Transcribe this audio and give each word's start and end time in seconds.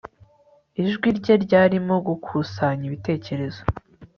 Ijwi 0.81 1.07
rye 1.17 1.35
ryarimo 1.43 1.95
gukusanya 2.07 2.83
ibitekerezo 2.89 3.61